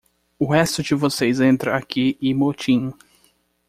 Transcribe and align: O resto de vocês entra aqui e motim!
O 0.39 0.47
resto 0.47 0.81
de 0.81 0.95
vocês 0.95 1.39
entra 1.39 1.77
aqui 1.77 2.17
e 2.19 2.33
motim! 2.33 2.91